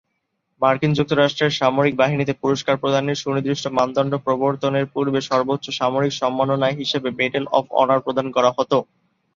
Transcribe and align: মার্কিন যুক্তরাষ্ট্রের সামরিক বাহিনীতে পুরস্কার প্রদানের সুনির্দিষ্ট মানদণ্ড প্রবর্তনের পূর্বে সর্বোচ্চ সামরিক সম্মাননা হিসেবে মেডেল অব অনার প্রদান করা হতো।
মার্কিন 0.61 0.91
যুক্তরাষ্ট্রের 0.95 1.57
সামরিক 1.59 1.93
বাহিনীতে 1.97 2.33
পুরস্কার 2.41 2.75
প্রদানের 2.77 3.21
সুনির্দিষ্ট 3.21 3.65
মানদণ্ড 3.77 4.13
প্রবর্তনের 4.25 4.85
পূর্বে 4.93 5.19
সর্বোচ্চ 5.29 5.65
সামরিক 5.79 6.13
সম্মাননা 6.21 6.67
হিসেবে 6.79 7.09
মেডেল 7.19 7.45
অব 7.51 7.65
অনার 7.81 8.03
প্রদান 8.05 8.27
করা 8.35 8.49
হতো। 8.57 8.77